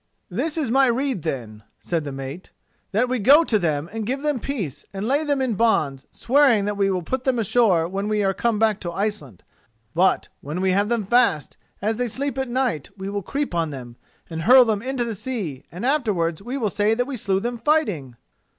"This 0.31 0.57
is 0.57 0.71
my 0.71 0.87
rede, 0.87 1.21
then," 1.21 1.61
said 1.79 2.05
the 2.05 2.11
mate: 2.11 2.49
"that 2.91 3.07
we 3.07 3.19
go 3.19 3.43
to 3.43 3.59
them 3.59 3.87
and 3.91 4.03
give 4.07 4.23
them 4.23 4.39
peace, 4.39 4.83
and 4.91 5.07
lay 5.07 5.23
them 5.23 5.43
in 5.43 5.53
bonds, 5.53 6.07
swearing 6.09 6.65
that 6.65 6.75
we 6.75 6.89
will 6.89 7.03
put 7.03 7.23
them 7.23 7.37
ashore 7.37 7.87
when 7.87 8.07
we 8.07 8.23
are 8.23 8.33
come 8.33 8.57
back 8.57 8.79
to 8.79 8.91
Iceland. 8.91 9.43
But 9.93 10.27
when 10.39 10.59
we 10.59 10.71
have 10.71 10.89
them 10.89 11.05
fast, 11.05 11.55
as 11.83 11.97
they 11.97 12.07
sleep 12.07 12.39
at 12.39 12.49
night, 12.49 12.89
we 12.97 13.11
will 13.11 13.21
creep 13.21 13.53
on 13.53 13.69
them 13.69 13.95
and 14.27 14.41
hurl 14.41 14.65
them 14.65 14.81
into 14.81 15.05
the 15.05 15.13
sea, 15.13 15.65
and 15.71 15.85
afterwards 15.85 16.41
we 16.41 16.57
will 16.57 16.71
say 16.71 16.95
that 16.95 17.05
we 17.05 17.15
slew 17.15 17.39
them 17.39 17.59
fighting." 17.59 18.15